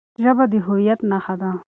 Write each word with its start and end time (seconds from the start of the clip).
ژبه 0.23 0.45
د 0.51 0.53
هويت 0.65 0.99
نښه 1.11 1.35
ده. 1.41 1.51